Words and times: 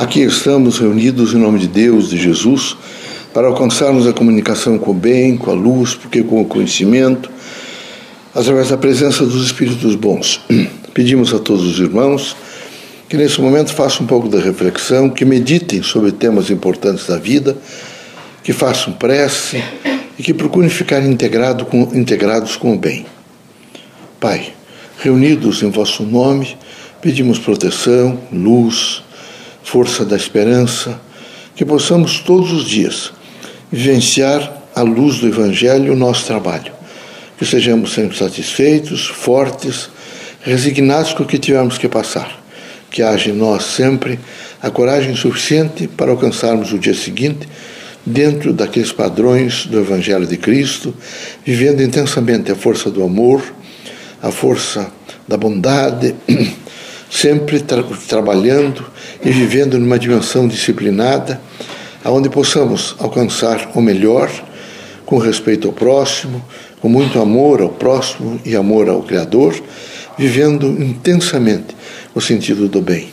Aqui 0.00 0.22
estamos 0.22 0.78
reunidos 0.78 1.34
em 1.34 1.36
nome 1.36 1.58
de 1.58 1.68
Deus, 1.68 2.08
de 2.08 2.16
Jesus, 2.16 2.74
para 3.34 3.48
alcançarmos 3.48 4.06
a 4.06 4.14
comunicação 4.14 4.78
com 4.78 4.92
o 4.92 4.94
bem, 4.94 5.36
com 5.36 5.50
a 5.50 5.54
luz, 5.54 5.94
porque 5.94 6.22
com 6.22 6.40
o 6.40 6.44
conhecimento, 6.46 7.30
através 8.34 8.70
da 8.70 8.78
presença 8.78 9.26
dos 9.26 9.44
Espíritos 9.44 9.94
bons. 9.96 10.40
Pedimos 10.94 11.34
a 11.34 11.38
todos 11.38 11.66
os 11.66 11.78
irmãos 11.78 12.34
que 13.10 13.16
nesse 13.18 13.42
momento 13.42 13.74
façam 13.74 14.04
um 14.04 14.06
pouco 14.06 14.26
da 14.26 14.40
reflexão, 14.40 15.10
que 15.10 15.26
meditem 15.26 15.82
sobre 15.82 16.12
temas 16.12 16.48
importantes 16.48 17.06
da 17.06 17.18
vida, 17.18 17.54
que 18.42 18.54
façam 18.54 18.94
prece 18.94 19.62
e 20.18 20.22
que 20.22 20.32
procurem 20.32 20.70
ficar 20.70 21.02
integrado 21.02 21.66
com, 21.66 21.82
integrados 21.94 22.56
com 22.56 22.72
o 22.72 22.78
bem. 22.78 23.04
Pai, 24.18 24.54
reunidos 24.98 25.62
em 25.62 25.68
vosso 25.68 26.04
nome, 26.04 26.56
pedimos 27.02 27.38
proteção, 27.38 28.18
luz, 28.32 29.02
força 29.62 30.04
da 30.04 30.16
esperança, 30.16 31.00
que 31.54 31.64
possamos 31.64 32.20
todos 32.20 32.52
os 32.52 32.64
dias 32.64 33.12
vivenciar 33.70 34.62
à 34.74 34.82
luz 34.82 35.18
do 35.18 35.28
Evangelho 35.28 35.92
o 35.92 35.96
nosso 35.96 36.26
trabalho, 36.26 36.72
que 37.38 37.44
sejamos 37.44 37.92
sempre 37.92 38.16
satisfeitos, 38.16 39.06
fortes, 39.06 39.90
resignados 40.42 41.12
com 41.12 41.22
o 41.22 41.26
que 41.26 41.38
tivermos 41.38 41.78
que 41.78 41.88
passar, 41.88 42.42
que 42.90 43.02
haja 43.02 43.30
em 43.30 43.34
nós 43.34 43.64
sempre 43.64 44.18
a 44.62 44.70
coragem 44.70 45.14
suficiente 45.14 45.86
para 45.86 46.10
alcançarmos 46.10 46.72
o 46.72 46.78
dia 46.78 46.94
seguinte 46.94 47.48
dentro 48.04 48.52
daqueles 48.52 48.92
padrões 48.92 49.66
do 49.66 49.78
Evangelho 49.78 50.26
de 50.26 50.36
Cristo, 50.36 50.94
vivendo 51.44 51.82
intensamente 51.82 52.50
a 52.50 52.56
força 52.56 52.90
do 52.90 53.02
amor, 53.02 53.42
a 54.22 54.30
força 54.30 54.90
da 55.28 55.36
bondade, 55.36 56.14
sempre 57.10 57.60
tra 57.60 57.82
trabalhando 58.06 58.86
e 59.22 59.30
vivendo 59.30 59.78
numa 59.78 59.98
dimensão 59.98 60.46
disciplinada, 60.46 61.40
aonde 62.04 62.30
possamos 62.30 62.94
alcançar 62.98 63.72
o 63.74 63.82
melhor 63.82 64.30
com 65.04 65.18
respeito 65.18 65.66
ao 65.66 65.74
próximo, 65.74 66.42
com 66.80 66.88
muito 66.88 67.20
amor 67.20 67.60
ao 67.60 67.68
próximo 67.68 68.40
e 68.44 68.54
amor 68.54 68.88
ao 68.88 69.02
Criador, 69.02 69.60
vivendo 70.16 70.66
intensamente 70.80 71.76
o 72.14 72.20
sentido 72.20 72.68
do 72.68 72.80
bem. 72.80 73.08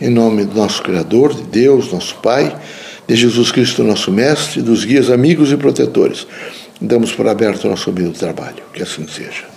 Em 0.00 0.10
nome 0.10 0.44
do 0.44 0.54
nosso 0.54 0.82
Criador, 0.82 1.34
de 1.34 1.42
Deus, 1.42 1.90
nosso 1.90 2.16
Pai, 2.16 2.54
de 3.08 3.16
Jesus 3.16 3.50
Cristo, 3.50 3.82
nosso 3.82 4.10
Mestre, 4.12 4.60
dos 4.60 4.84
guias 4.84 5.10
amigos 5.10 5.50
e 5.50 5.56
protetores, 5.56 6.26
damos 6.80 7.12
por 7.12 7.26
aberto 7.26 7.68
nosso 7.68 7.90
humilde 7.90 8.18
trabalho. 8.18 8.62
Que 8.72 8.82
assim 8.82 9.06
seja. 9.08 9.51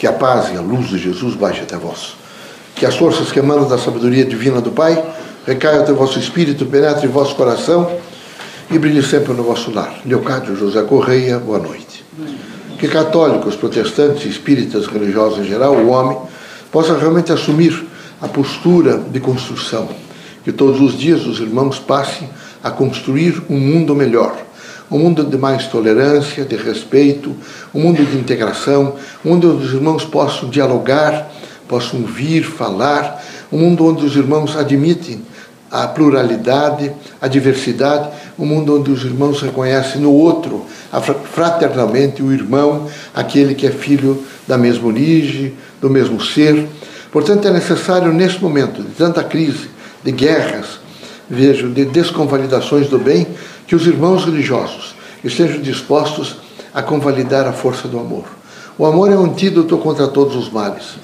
Que 0.00 0.06
a 0.06 0.14
paz 0.14 0.50
e 0.50 0.56
a 0.56 0.62
luz 0.62 0.88
de 0.88 0.96
Jesus 0.96 1.34
baixe 1.34 1.60
até 1.60 1.76
vós. 1.76 2.16
Que 2.74 2.86
as 2.86 2.96
forças 2.96 3.30
que 3.30 3.38
emanam 3.38 3.68
da 3.68 3.76
sabedoria 3.76 4.24
divina 4.24 4.58
do 4.58 4.70
Pai 4.70 4.98
recaiam 5.46 5.82
até 5.82 5.92
o 5.92 5.94
vosso 5.94 6.18
espírito, 6.18 6.64
penetre 6.64 7.06
em 7.06 7.10
vosso 7.10 7.34
coração 7.34 7.98
e 8.70 8.78
brilhe 8.78 9.02
sempre 9.02 9.34
no 9.34 9.42
vosso 9.42 9.70
lar. 9.70 10.00
Leocádio 10.06 10.56
José 10.56 10.80
Correia, 10.84 11.38
boa 11.38 11.58
noite. 11.58 12.02
Que 12.78 12.88
católicos, 12.88 13.56
protestantes, 13.56 14.24
espíritas, 14.24 14.86
religiosos 14.86 15.40
em 15.40 15.44
geral, 15.44 15.74
o 15.74 15.90
homem, 15.90 16.16
possa 16.72 16.96
realmente 16.96 17.30
assumir 17.30 17.86
a 18.22 18.26
postura 18.26 18.96
de 18.96 19.20
construção. 19.20 19.86
Que 20.42 20.50
todos 20.50 20.80
os 20.80 20.98
dias 20.98 21.26
os 21.26 21.40
irmãos 21.40 21.78
passem 21.78 22.26
a 22.64 22.70
construir 22.70 23.42
um 23.50 23.58
mundo 23.58 23.94
melhor 23.94 24.29
um 24.90 24.98
mundo 24.98 25.24
de 25.24 25.36
mais 25.36 25.66
tolerância, 25.66 26.44
de 26.44 26.56
respeito, 26.56 27.34
um 27.72 27.80
mundo 27.80 28.04
de 28.04 28.16
integração, 28.16 28.96
um 29.24 29.30
mundo 29.30 29.54
onde 29.54 29.66
os 29.66 29.72
irmãos 29.72 30.04
possam 30.04 30.48
dialogar, 30.48 31.30
possam 31.68 32.00
vir, 32.00 32.42
falar, 32.42 33.22
um 33.52 33.58
mundo 33.58 33.86
onde 33.86 34.04
os 34.04 34.16
irmãos 34.16 34.56
admitem 34.56 35.22
a 35.70 35.86
pluralidade, 35.86 36.90
a 37.20 37.28
diversidade, 37.28 38.08
um 38.36 38.44
mundo 38.44 38.80
onde 38.80 38.90
os 38.90 39.04
irmãos 39.04 39.40
reconhecem 39.40 40.00
no 40.00 40.12
outro, 40.12 40.66
fraternalmente, 41.32 42.22
o 42.22 42.32
irmão, 42.32 42.88
aquele 43.14 43.54
que 43.54 43.66
é 43.66 43.70
filho 43.70 44.24
da 44.48 44.58
mesma 44.58 44.88
origem, 44.88 45.54
do 45.80 45.88
mesmo 45.88 46.20
ser. 46.20 46.66
Portanto, 47.12 47.46
é 47.46 47.52
necessário, 47.52 48.12
nesse 48.12 48.40
momento 48.40 48.82
de 48.82 48.90
tanta 48.90 49.22
crise, 49.22 49.70
de 50.02 50.10
guerras, 50.10 50.80
vejo, 51.28 51.68
de 51.68 51.84
desconvalidações 51.84 52.88
do 52.88 52.98
bem, 52.98 53.26
que 53.70 53.76
os 53.76 53.86
irmãos 53.86 54.24
religiosos 54.24 54.96
estejam 55.22 55.62
dispostos 55.62 56.38
a 56.74 56.82
convalidar 56.82 57.46
a 57.46 57.52
força 57.52 57.86
do 57.86 58.00
amor. 58.00 58.24
O 58.76 58.84
amor 58.84 59.12
é 59.12 59.16
um 59.16 59.26
antídoto 59.26 59.78
contra 59.78 60.08
todos 60.08 60.34
os 60.34 60.50
males. 60.50 60.96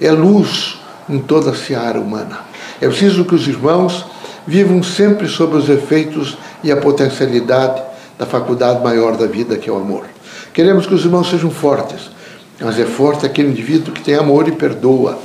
É 0.00 0.10
luz 0.10 0.78
em 1.06 1.18
toda 1.18 1.50
a 1.50 1.54
seara 1.54 2.00
humana. 2.00 2.38
É 2.80 2.88
preciso 2.88 3.26
que 3.26 3.34
os 3.34 3.46
irmãos 3.46 4.06
vivam 4.46 4.82
sempre 4.82 5.28
sob 5.28 5.54
os 5.54 5.68
efeitos 5.68 6.38
e 6.62 6.72
a 6.72 6.78
potencialidade 6.78 7.82
da 8.18 8.24
faculdade 8.24 8.82
maior 8.82 9.18
da 9.18 9.26
vida, 9.26 9.58
que 9.58 9.68
é 9.68 9.72
o 9.74 9.76
amor. 9.76 10.06
Queremos 10.54 10.86
que 10.86 10.94
os 10.94 11.04
irmãos 11.04 11.28
sejam 11.28 11.50
fortes, 11.50 12.10
mas 12.58 12.78
é 12.78 12.86
forte 12.86 13.26
aquele 13.26 13.50
indivíduo 13.50 13.92
que 13.92 14.00
tem 14.00 14.14
amor 14.14 14.48
e 14.48 14.52
perdoa. 14.52 15.18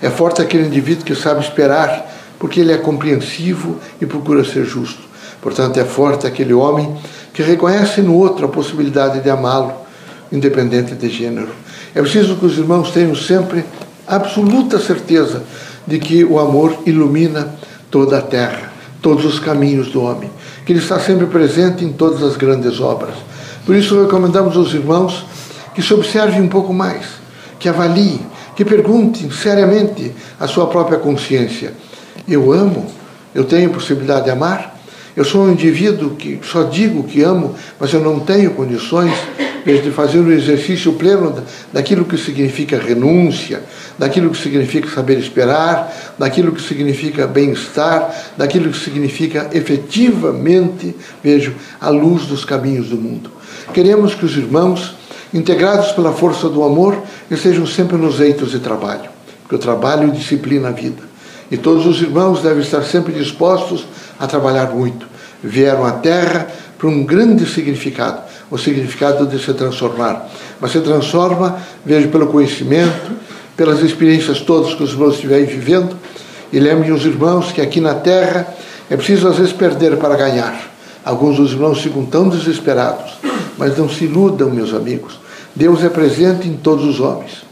É 0.00 0.08
forte 0.08 0.40
aquele 0.40 0.68
indivíduo 0.68 1.04
que 1.04 1.14
sabe 1.14 1.40
esperar, 1.40 2.10
porque 2.38 2.60
ele 2.60 2.72
é 2.72 2.78
compreensivo 2.78 3.76
e 4.00 4.06
procura 4.06 4.42
ser 4.42 4.64
justo. 4.64 5.05
Portanto, 5.46 5.78
é 5.78 5.84
forte 5.84 6.26
aquele 6.26 6.52
homem 6.52 6.92
que 7.32 7.40
reconhece 7.40 8.02
no 8.02 8.16
outro 8.16 8.46
a 8.46 8.48
possibilidade 8.48 9.20
de 9.20 9.30
amá-lo, 9.30 9.74
independente 10.32 10.96
de 10.96 11.08
gênero. 11.08 11.50
É 11.94 12.00
preciso 12.00 12.34
que 12.34 12.46
os 12.46 12.58
irmãos 12.58 12.90
tenham 12.90 13.14
sempre 13.14 13.64
absoluta 14.08 14.80
certeza 14.80 15.44
de 15.86 16.00
que 16.00 16.24
o 16.24 16.40
amor 16.40 16.76
ilumina 16.84 17.54
toda 17.92 18.18
a 18.18 18.22
terra, 18.22 18.72
todos 19.00 19.24
os 19.24 19.38
caminhos 19.38 19.92
do 19.92 20.02
homem, 20.02 20.28
que 20.64 20.72
ele 20.72 20.80
está 20.80 20.98
sempre 20.98 21.26
presente 21.26 21.84
em 21.84 21.92
todas 21.92 22.24
as 22.24 22.36
grandes 22.36 22.80
obras. 22.80 23.14
Por 23.64 23.76
isso, 23.76 24.02
recomendamos 24.02 24.56
aos 24.56 24.74
irmãos 24.74 25.24
que 25.76 25.80
se 25.80 25.94
observem 25.94 26.40
um 26.40 26.48
pouco 26.48 26.74
mais, 26.74 27.06
que 27.60 27.68
avaliem, 27.68 28.18
que 28.56 28.64
perguntem 28.64 29.30
seriamente 29.30 30.12
a 30.40 30.48
sua 30.48 30.66
própria 30.66 30.98
consciência: 30.98 31.72
eu 32.26 32.52
amo? 32.52 32.84
Eu 33.32 33.44
tenho 33.44 33.70
possibilidade 33.70 34.24
de 34.24 34.32
amar? 34.32 34.75
Eu 35.16 35.24
sou 35.24 35.44
um 35.44 35.52
indivíduo 35.52 36.10
que 36.10 36.38
só 36.42 36.64
digo 36.64 37.04
que 37.04 37.22
amo, 37.22 37.54
mas 37.80 37.90
eu 37.92 38.00
não 38.00 38.20
tenho 38.20 38.50
condições 38.50 39.14
de 39.64 39.90
fazer 39.90 40.18
o 40.18 40.30
exercício 40.30 40.92
pleno 40.92 41.42
daquilo 41.72 42.04
que 42.04 42.18
significa 42.18 42.78
renúncia, 42.78 43.62
daquilo 43.98 44.30
que 44.30 44.36
significa 44.36 44.88
saber 44.88 45.18
esperar, 45.18 46.14
daquilo 46.18 46.52
que 46.52 46.60
significa 46.60 47.26
bem-estar, 47.26 48.14
daquilo 48.36 48.70
que 48.70 48.78
significa 48.78 49.48
efetivamente, 49.52 50.94
vejo, 51.24 51.54
a 51.80 51.88
luz 51.88 52.26
dos 52.26 52.44
caminhos 52.44 52.90
do 52.90 52.96
mundo. 52.96 53.30
Queremos 53.72 54.14
que 54.14 54.26
os 54.26 54.36
irmãos, 54.36 54.94
integrados 55.32 55.92
pela 55.92 56.12
força 56.12 56.48
do 56.48 56.62
amor, 56.62 57.02
estejam 57.30 57.66
sempre 57.66 57.96
nos 57.96 58.20
eitos 58.20 58.50
de 58.50 58.60
trabalho, 58.60 59.08
porque 59.42 59.56
o 59.56 59.58
trabalho 59.58 60.12
disciplina 60.12 60.68
a 60.68 60.72
vida. 60.72 61.15
E 61.50 61.56
todos 61.56 61.86
os 61.86 62.00
irmãos 62.02 62.42
devem 62.42 62.62
estar 62.62 62.82
sempre 62.82 63.12
dispostos 63.12 63.86
a 64.18 64.26
trabalhar 64.26 64.70
muito. 64.70 65.06
Vieram 65.42 65.84
à 65.84 65.92
Terra 65.92 66.48
para 66.76 66.88
um 66.88 67.04
grande 67.04 67.46
significado, 67.46 68.20
o 68.50 68.58
significado 68.58 69.26
de 69.26 69.38
se 69.38 69.52
transformar. 69.54 70.28
Mas 70.60 70.72
se 70.72 70.80
transforma, 70.80 71.58
vejo, 71.84 72.08
pelo 72.08 72.26
conhecimento, 72.26 73.12
pelas 73.56 73.80
experiências 73.80 74.40
todas 74.40 74.74
que 74.74 74.82
os 74.82 74.92
irmãos 74.92 75.14
estiverem 75.14 75.46
vivendo. 75.46 75.96
E 76.52 76.58
lembrem 76.58 76.92
os 76.92 77.04
irmãos 77.04 77.52
que 77.52 77.60
aqui 77.60 77.80
na 77.80 77.94
Terra 77.94 78.46
é 78.90 78.96
preciso 78.96 79.28
às 79.28 79.36
vezes 79.36 79.52
perder 79.52 79.96
para 79.96 80.16
ganhar. 80.16 80.70
Alguns 81.04 81.36
dos 81.36 81.52
irmãos 81.52 81.80
ficam 81.80 82.04
tão 82.04 82.28
desesperados, 82.28 83.12
mas 83.56 83.76
não 83.78 83.88
se 83.88 84.04
iludam, 84.04 84.50
meus 84.50 84.74
amigos. 84.74 85.20
Deus 85.54 85.82
é 85.84 85.88
presente 85.88 86.48
em 86.48 86.54
todos 86.54 86.84
os 86.84 87.00
homens, 87.00 87.44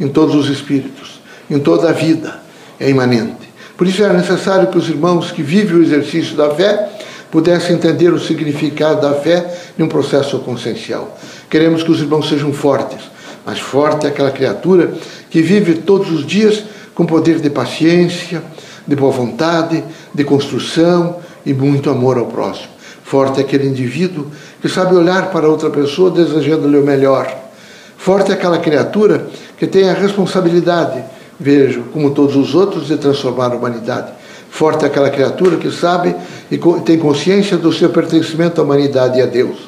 em 0.00 0.08
todos 0.08 0.34
os 0.34 0.48
espíritos, 0.50 1.20
em 1.48 1.58
toda 1.58 1.88
a 1.88 1.92
vida 1.92 2.45
é 2.78 2.88
imanente. 2.88 3.46
Por 3.76 3.86
isso 3.86 4.02
era 4.02 4.14
necessário 4.14 4.68
que 4.68 4.78
os 4.78 4.88
irmãos 4.88 5.30
que 5.30 5.42
vivem 5.42 5.76
o 5.76 5.82
exercício 5.82 6.36
da 6.36 6.50
fé 6.50 6.88
pudessem 7.30 7.76
entender 7.76 8.12
o 8.12 8.18
significado 8.18 9.00
da 9.02 9.14
fé 9.14 9.54
num 9.76 9.88
processo 9.88 10.38
consciencial. 10.38 11.18
Queremos 11.50 11.82
que 11.82 11.90
os 11.90 12.00
irmãos 12.00 12.28
sejam 12.28 12.52
fortes, 12.52 13.00
mas 13.44 13.60
forte 13.60 14.06
é 14.06 14.08
aquela 14.08 14.30
criatura 14.30 14.94
que 15.28 15.42
vive 15.42 15.74
todos 15.74 16.10
os 16.10 16.26
dias 16.26 16.64
com 16.94 17.04
poder 17.04 17.40
de 17.40 17.50
paciência, 17.50 18.42
de 18.86 18.96
boa 18.96 19.12
vontade, 19.12 19.84
de 20.14 20.24
construção 20.24 21.16
e 21.44 21.52
muito 21.52 21.90
amor 21.90 22.16
ao 22.16 22.26
próximo. 22.26 22.68
Forte 23.04 23.38
é 23.38 23.42
aquele 23.42 23.68
indivíduo 23.68 24.30
que 24.60 24.68
sabe 24.68 24.94
olhar 24.94 25.30
para 25.30 25.48
outra 25.48 25.70
pessoa 25.70 26.10
desejando-lhe 26.10 26.78
o 26.78 26.84
melhor. 26.84 27.32
Forte 27.96 28.30
é 28.30 28.34
aquela 28.34 28.58
criatura 28.58 29.28
que 29.58 29.66
tem 29.66 29.88
a 29.88 29.94
responsabilidade 29.94 31.04
vejo, 31.38 31.84
como 31.92 32.10
todos 32.10 32.36
os 32.36 32.54
outros, 32.54 32.86
de 32.86 32.96
transformar 32.96 33.52
a 33.52 33.56
humanidade. 33.56 34.12
Forte 34.50 34.84
é 34.84 34.86
aquela 34.86 35.10
criatura 35.10 35.56
que 35.56 35.70
sabe 35.70 36.14
e 36.50 36.58
tem 36.84 36.98
consciência 36.98 37.56
do 37.56 37.72
seu 37.72 37.90
pertencimento 37.90 38.60
à 38.60 38.64
humanidade 38.64 39.18
e 39.18 39.22
a 39.22 39.26
Deus. 39.26 39.58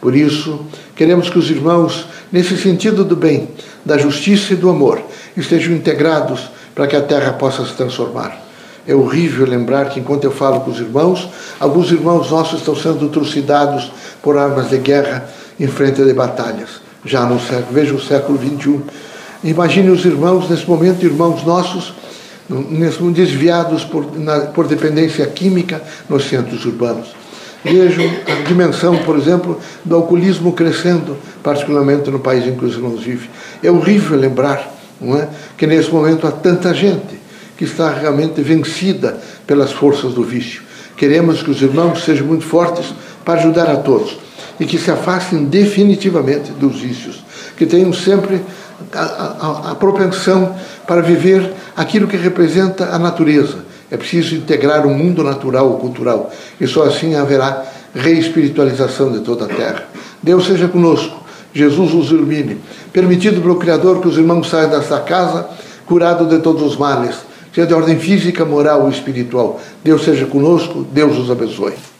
Por 0.00 0.14
isso, 0.14 0.60
queremos 0.94 1.30
que 1.30 1.38
os 1.38 1.50
irmãos, 1.50 2.06
nesse 2.30 2.58
sentido 2.58 3.04
do 3.04 3.16
bem, 3.16 3.48
da 3.84 3.96
justiça 3.96 4.52
e 4.52 4.56
do 4.56 4.68
amor, 4.68 5.00
estejam 5.36 5.74
integrados 5.74 6.50
para 6.74 6.86
que 6.86 6.96
a 6.96 7.00
terra 7.00 7.32
possa 7.32 7.64
se 7.64 7.72
transformar. 7.72 8.44
É 8.86 8.94
horrível 8.94 9.46
lembrar 9.46 9.88
que, 9.88 10.00
enquanto 10.00 10.24
eu 10.24 10.30
falo 10.30 10.60
com 10.60 10.70
os 10.70 10.78
irmãos, 10.78 11.28
alguns 11.58 11.90
irmãos 11.90 12.30
nossos 12.30 12.60
estão 12.60 12.76
sendo 12.76 13.08
trucidados 13.08 13.90
por 14.22 14.36
armas 14.36 14.68
de 14.68 14.76
guerra 14.76 15.26
em 15.58 15.66
frente 15.66 16.02
de 16.04 16.12
batalhas, 16.12 16.82
já 17.04 17.24
no 17.24 17.40
século, 17.40 17.68
veja 17.70 17.94
o 17.94 18.00
século 18.00 18.38
XXI. 18.38 18.80
Imagine 19.44 19.90
os 19.90 20.02
irmãos, 20.06 20.48
nesse 20.48 20.66
momento, 20.66 21.04
irmãos 21.04 21.44
nossos, 21.44 21.92
desviados 23.12 23.84
por, 23.84 24.18
na, 24.18 24.40
por 24.40 24.66
dependência 24.66 25.26
química 25.26 25.82
nos 26.08 26.24
centros 26.24 26.64
urbanos. 26.64 27.08
Vejam 27.62 28.04
a 28.26 28.48
dimensão, 28.48 28.96
por 29.04 29.18
exemplo, 29.18 29.60
do 29.84 29.96
alcoolismo 29.96 30.52
crescendo, 30.52 31.18
particularmente 31.42 32.10
no 32.10 32.20
país 32.20 32.46
em 32.46 32.56
que 32.56 32.64
os 32.64 32.74
irmãos 32.74 33.02
vivem. 33.02 33.28
É 33.62 33.70
horrível 33.70 34.18
lembrar 34.18 34.74
não 34.98 35.18
é, 35.18 35.28
que 35.58 35.66
nesse 35.66 35.90
momento 35.90 36.26
há 36.26 36.32
tanta 36.32 36.72
gente 36.72 37.20
que 37.58 37.64
está 37.64 37.90
realmente 37.90 38.40
vencida 38.40 39.18
pelas 39.46 39.72
forças 39.72 40.14
do 40.14 40.22
vício. 40.22 40.62
Queremos 40.96 41.42
que 41.42 41.50
os 41.50 41.60
irmãos 41.60 42.02
sejam 42.02 42.26
muito 42.26 42.44
fortes 42.44 42.94
para 43.24 43.40
ajudar 43.40 43.68
a 43.68 43.76
todos 43.76 44.16
e 44.58 44.64
que 44.64 44.78
se 44.78 44.90
afastem 44.90 45.44
definitivamente 45.44 46.52
dos 46.52 46.80
vícios, 46.80 47.24
que 47.56 47.66
tenham 47.66 47.92
sempre 47.92 48.40
a, 48.92 49.00
a, 49.00 49.70
a 49.72 49.74
propensão 49.74 50.54
para 50.86 51.00
viver 51.00 51.52
aquilo 51.76 52.08
que 52.08 52.16
representa 52.16 52.94
a 52.94 52.98
natureza. 52.98 53.64
É 53.90 53.96
preciso 53.96 54.34
integrar 54.34 54.86
o 54.86 54.90
mundo 54.90 55.22
natural 55.22 55.68
ou 55.68 55.78
cultural, 55.78 56.32
e 56.60 56.66
só 56.66 56.84
assim 56.84 57.14
haverá 57.14 57.64
reespiritualização 57.94 59.12
de 59.12 59.20
toda 59.20 59.44
a 59.44 59.48
terra. 59.48 59.84
Deus 60.22 60.46
seja 60.46 60.66
conosco, 60.66 61.22
Jesus 61.52 61.94
os 61.94 62.10
ilumine. 62.10 62.60
Permitido 62.92 63.40
pelo 63.40 63.56
Criador 63.56 64.00
que 64.00 64.08
os 64.08 64.16
irmãos 64.16 64.48
saiam 64.48 64.70
desta 64.70 65.00
casa 65.00 65.48
curados 65.86 66.28
de 66.28 66.38
todos 66.38 66.62
os 66.62 66.76
males, 66.76 67.14
seja 67.54 67.66
de 67.66 67.74
ordem 67.74 67.98
física, 67.98 68.44
moral 68.44 68.82
ou 68.82 68.90
espiritual. 68.90 69.60
Deus 69.82 70.02
seja 70.02 70.26
conosco, 70.26 70.84
Deus 70.90 71.16
os 71.18 71.30
abençoe. 71.30 71.93